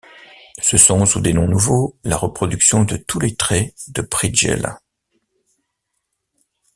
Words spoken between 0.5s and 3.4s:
Ce sont, sous des noms nouveaux, la reproduction de tous les